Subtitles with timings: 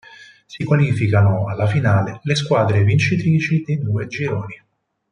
[0.47, 4.59] Si qualificano alla finale le squadre vincitrici dei due gironi.